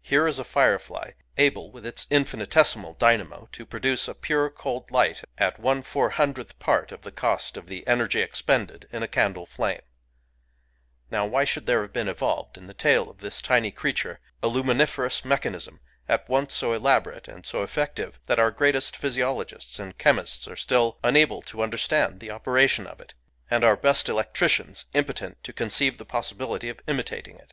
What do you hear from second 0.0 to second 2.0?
Here is a firefly, able, with